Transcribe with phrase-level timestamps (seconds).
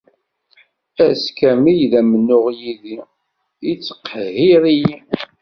[1.05, 2.97] Ass kamel, d amennuɣ yid-i,
[3.71, 4.95] ittqehhir-iyi!